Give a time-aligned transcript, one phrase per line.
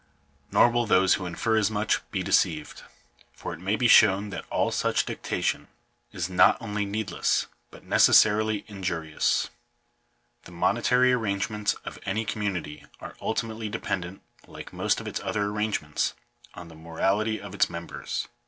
[0.51, 2.81] Nor will those who infer as much be deceived;
[3.33, 5.67] for it may be shown that all such dictation
[6.11, 9.51] is not only needless, but necessarily injurious.
[10.45, 15.43] The monetary arrangements of any community are ulti mately dependent, like most of its other
[15.45, 16.15] arrangements,
[16.55, 18.27] on the morality of its members.